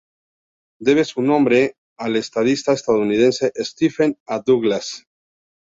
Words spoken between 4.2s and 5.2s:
A. Douglas.